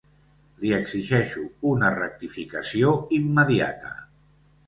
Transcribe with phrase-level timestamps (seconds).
[0.61, 1.43] Li exigeixo
[1.73, 3.95] una rectificació immediata.